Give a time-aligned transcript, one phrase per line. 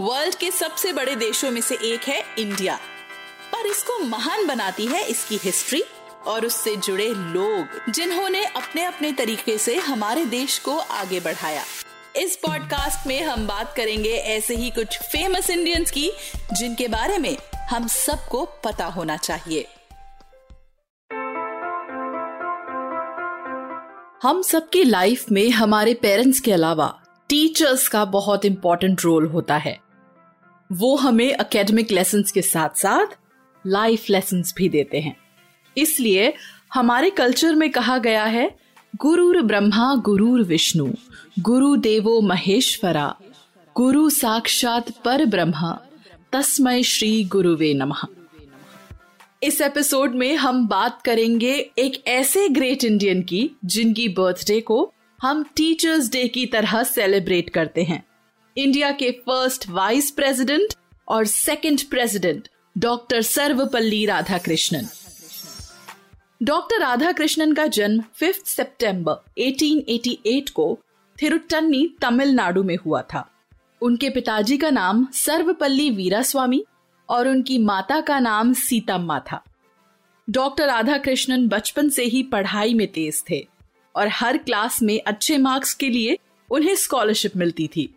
[0.00, 2.76] World के सबसे बड़े देशों में से एक है इंडिया।
[3.52, 5.82] पर इसको महान बनाती है इसकी हिस्ट्री
[6.26, 11.62] और उससे जुड़े लोग, जिन्होंने अपने अपने तरीके से हमारे देश को आगे बढ़ाया।
[12.16, 16.12] इस पॉडकास्ट में हम बात करेंगे ऐसे ही कुछ फ़ेमस इंडियंस की,
[16.52, 17.36] जिनके बारे में
[17.70, 19.66] हम सबको पता होना चाहिए।
[24.22, 29.85] हम सबकी लाइफ में हमारे पेरेंट्स के अलावा टीचर्स का बहुत इंपॉर्टेंट रोल होता है।
[30.72, 33.06] वो हमें एकेडमिक लेसन के साथ साथ
[33.66, 35.16] लाइफ लेसन भी देते हैं।
[35.76, 36.34] इसलिए
[36.74, 38.56] हमारे कल्चर में कहा गया है,
[38.96, 40.92] गुरुर ब्रह्मा, गुरुर विष्णु,
[41.38, 43.16] गुरु देवो महेश्वरा,
[43.76, 45.80] गुरु साक्षात पर ब्रह्मा
[46.32, 48.06] तस्मय श्री गुरुवे नमः।
[49.42, 55.44] इस एपिसोड में हम बात करेंगे एक ऐसे ग्रेट इंडियन की, जिनकी बर्थडे को हम
[55.56, 58.05] टीचर्स डे की तरह सेलिब्रेट करते हैं।
[58.58, 60.74] इंडिया के फ़र्स्ट वाइस प्रेसिडेंट
[61.08, 64.86] और second president doctor Sarvepalli Radhakrishnan
[66.42, 70.78] doctor Radhakrishnan का जन्म 5 सितंबर 1888 को
[71.22, 73.30] थिरुट्टन्नी तमिलनाडु में हुआ था।
[73.82, 76.64] उनके पिताजी का नाम सर्वपल्ली वीरास्वामी
[77.08, 79.44] और उनकी माता का नाम सीतम्मा था।
[80.30, 83.48] डॉक्टर राधाकृष्णन बचपन से ही पढ़ाई में तेज थे
[83.96, 86.18] और हर क्लास में अच्छे मार्क्स के लिए
[86.50, 87.95] उन्हें स्कॉलरशिप मिलती थी।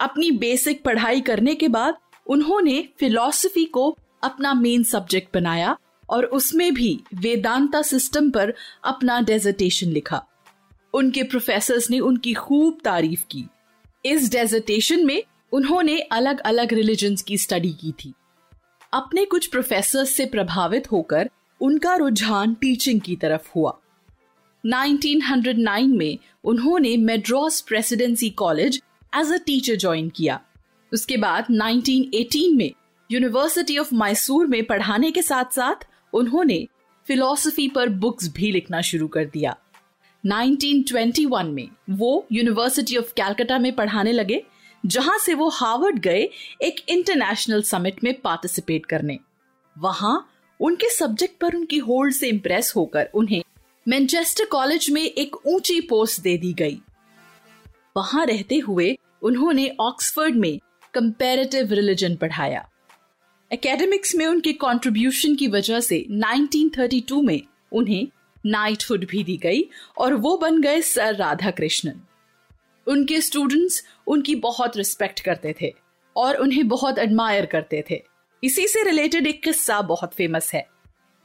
[0.00, 5.78] अपनी बेसिक पढ़ाई करने के बाद उन्होंने फिलॉसफी को अपना मेन सब्जेक्ट बनाया
[6.10, 10.24] और उसमें भी वेदांता सिस्टम पर अपना डेजर्टेशन लिखा।
[10.94, 13.44] उनके प्रोफेसर्स ने उनकी खूब तारीफ़ की।
[14.04, 15.22] इस डेजर्टेशन में
[15.52, 18.14] उन्होंने अलग अलग रिलीजन्स की स्टडी की थी।
[18.92, 23.78] अपने कुछ प्रोफेसर्स से प्रभावित होकर उनका रुझान टीचिंग की तरफ़ हुआ।
[24.66, 28.82] 1909 में उन्होंने Madras presidency college
[29.16, 30.40] as a teacher join किया
[30.92, 32.72] उसके बाद 1918 में
[33.10, 36.66] यूनिवर्सिटी ऑफ़ मैसूर में पढ़ाने के साथ साथ उन्होंने
[37.06, 39.56] फिलॉसफी पर बुक्स भी लिखना शुरू कर दिया।
[40.24, 44.42] 1921 में वो यूनिवर्सिटी ऑफ़ कैलकाटा में पढ़ाने लगे,
[44.86, 46.28] जहाँ से वो हार्वर्ड गए
[46.62, 49.18] एक इंटरनेशनल समिट में पार्टिसिपेट करने।
[49.78, 50.28] वहाँ
[50.60, 53.42] उनके सब्जेक्ट पर उनकी होल्ड से इंप्रेस होकर उन्हें
[53.88, 56.80] मैनचेस्टर कॉलेज में एक ऊँची पोस्ट दे दी गई।
[57.96, 60.58] वहाँ रहते हुए उन्होंने ऑक्सफर्ड में
[60.94, 62.68] कंपैरेटिव रिलीजन पढ़ाया।
[63.52, 67.40] एकेडमिक्स में उनके कंट्रीब्यूशन की वजह से 1932 में
[67.72, 68.06] उन्हें
[68.46, 69.64] नाइटहुड भी दी गई
[69.98, 72.00] और वो बन गए सर राधा कृष्णन
[72.86, 75.74] उनके स्टूडेंट्स उनकी बहुत रिस्पेक्ट करते थे
[76.16, 78.02] और उन्हें बहुत एडमायर करते थे।
[78.44, 80.66] इसी से रिलेटेड एक किस्सा बहुत फ़ेमस है।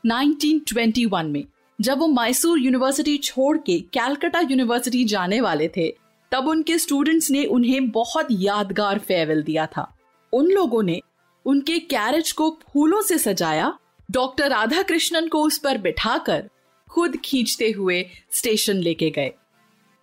[0.04, 1.44] 1921 में
[1.82, 6.01] जब वो मैसूर यूनिवर्सिटी छोड़ के कैलकाटा यूनिवर्सिटी जाने वाले थे
[6.32, 9.98] तब उनके स्टूडेंट्स ने उन्हें बहुत यादगार फेयरवेल दिया था।
[10.34, 11.02] उन लोगों ने
[11.46, 13.78] उनके कैरेज को फूलों से सजाया
[14.12, 16.50] डॉक्टर राधा कृष्णन को उस पर बिठाकर
[16.90, 19.32] खुद खींचते हुए स्टेशन लेके गए।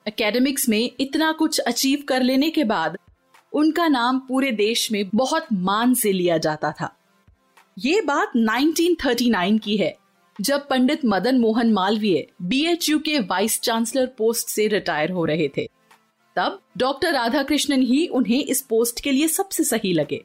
[0.06, 2.98] एकेडमिक्स में इतना कुछ अचीव कर लेने के बाद
[3.52, 6.94] उनका नाम पूरे देश में बहुत मान से लिया जाता था।
[7.78, 9.96] ये बात 1939 की है,
[10.40, 15.77] जब पंडित मदन मोहन मालवीय बीएचयू के वाइस चांसलर पोस्ट से रिटायर हो रहे थे।
[16.38, 20.20] तब डॉक्टर राधाकृष्णन ही उन्हें इस पोस्ट के लिए सबसे सही लगे।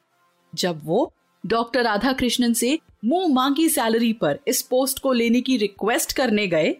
[0.54, 1.12] जब वो
[1.44, 6.76] डॉक्टर राधाकृष्णन से मुँह मांगी सैलरी पर इस पोस्ट को लेने की रिक्वेस्ट करने गए,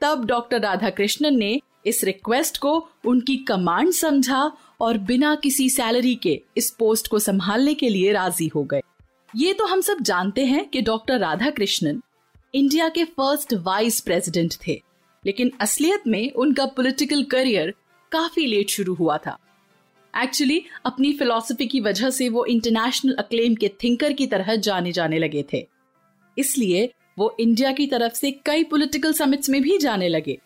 [0.00, 6.40] तब डॉक्टर राधाकृष्णन ने इस रिक्वेस्ट को उनकी कमांड समझा और बिना किसी सैलरी के
[6.56, 8.80] इस पोस्ट को संभालने के लिए राज़ी हो गए।
[9.36, 12.00] ये तो हम सब जानते हैं कि डॉक्टर राधा कृष्णन
[12.54, 14.80] इंडिया के फ़र्स्ट वाइस प्रेसिडेंट थे,
[15.24, 17.74] लेकिन असलियत में उनका पॉलिटिकल करियर
[18.16, 19.38] काफ़ी लेट शुरू हुआ था।
[20.22, 25.18] एक्चुअली अपनी फिलॉसफी की वजह से वो इंटरनेशनल अक्लेम के थिंकर की तरह जाने जाने
[25.18, 25.66] लगे थे।
[26.38, 30.38] इसलिए वो इंडिया की तरफ़ से कई पॉलिटिकल समिट्स में भी जाने लगे।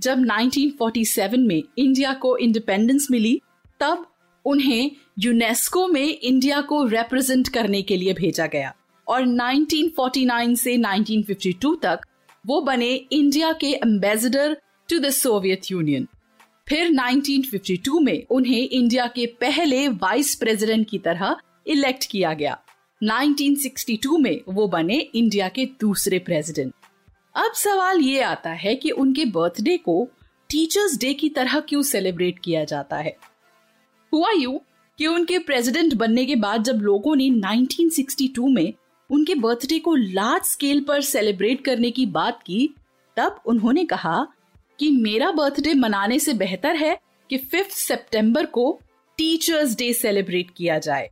[0.00, 3.40] जब 1947 में इंडिया को इंडिपेंडेंस मिली,
[3.80, 4.06] तब
[4.44, 8.74] उन्हें यूनेस्को में इंडिया को रिप्रेजेंट करने के लिए भेजा गया।
[9.08, 12.00] और 1949 से 1952 तक
[12.46, 14.56] वो बने इंडिया के ambassador
[14.90, 16.08] to the Soviet Union
[16.72, 21.36] फिर 1952 में उन्हें इंडिया के पहले वाइस प्रेसिडेंट की तरह
[21.66, 22.58] इलेक्ट किया गया।
[23.02, 26.74] 1962 में वो बने इंडिया के दूसरे प्रेसिडेंट।
[27.36, 30.08] अब सवाल ये आता है कि उनके बर्थडे को
[30.50, 33.16] टीचर्स डे की तरह क्यों सेलिब्रेट किया जाता है?
[34.12, 34.60] हुआ यू
[34.98, 38.72] कि उनके प्रेसिडेंट बनने के बाद जब लोगों ने 1962 में
[39.10, 42.74] उनके बर्थडे को लार्ज स्केल पर सेलिब्रेट करने की बात की,
[43.16, 44.26] तब उन्होंने कहा
[44.78, 46.98] कि मेरा बर्थडे मनाने से बेहतर है
[47.30, 48.80] कि फिफ्थ सितंबर को
[49.18, 51.10] टीचर्स डे सेलिब्रेट किया जाए।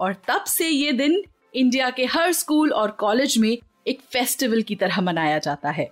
[0.00, 1.24] और तब से ये दिन
[1.54, 5.90] इंडिया के हर स्कूल और कॉलेज में एक फेस्टिवल की तरह मनाया जाता है।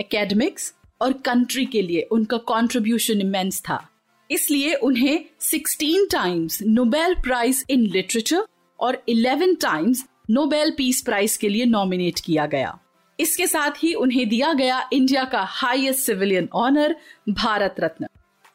[0.00, 3.88] एकेडमिक्स और कंट्री के लिए उनका कंट्रीब्यूशन इमेंस था।
[4.30, 8.46] इसलिए उन्हें 16 times Nobel prize in literature
[8.80, 12.78] और 11 टाइम्स नोबेल पीस प्राइज के लिए नॉमिनेट किया गया।
[13.20, 16.96] इसके साथ ही उन्हें दिया गया इंडिया का highest civilian honour
[17.28, 18.06] Bharat Ratna.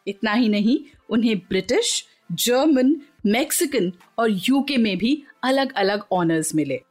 [0.08, 0.80] इतना ही नहीं,
[1.10, 6.82] उन्हें ब्रिटिश जर्मन मैक्सिकन और यूके में भी अलग अलग ऑनर्स मिले।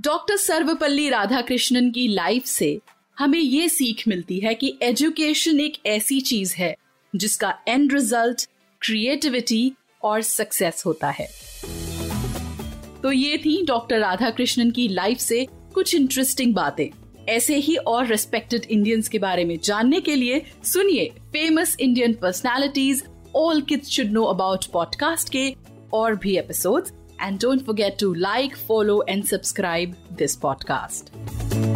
[0.00, 2.80] डॉक्टर सर्वपल्ली राधाकृष्णन की लाइफ से
[3.18, 6.76] हमें ये सीख मिलती है कि एजुकेशन एक ऐसी चीज़ है,
[7.16, 8.48] जिसका एंड रिज़ल्ट
[8.82, 9.72] क्रिएटिविटी
[10.02, 11.28] और सक्सेस होता है।
[13.02, 18.64] तो ये थी डॉक्टर राधाकृष्णन की लाइफ से कुछ इंटरेस्टिंग बातें। ऐसे ही और रेस्पेक्टेड
[18.70, 23.02] इंडियंस के बारे में जानने के लिए सुनिए famous Indian personalities
[23.36, 25.50] all kids should know about podcast के
[25.94, 26.92] और भी episodes
[27.22, 31.75] and don't forget to like follow and subscribe this podcast